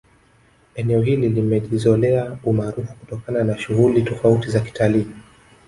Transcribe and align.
Eneo 0.75 1.01
hili 1.01 1.29
limejizolea 1.29 2.37
umaarufu 2.43 2.93
kutokana 2.99 3.43
na 3.43 3.57
shughuli 3.57 4.01
tofauti 4.01 4.49
za 4.49 4.59
kitalii 4.59 5.07